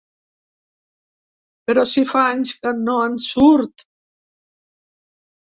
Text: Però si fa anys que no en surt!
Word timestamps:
Però 1.67 1.83
si 1.91 2.05
fa 2.13 2.23
anys 2.31 2.55
que 2.65 2.73
no 2.79 2.97
en 3.11 3.19
surt! 3.27 3.87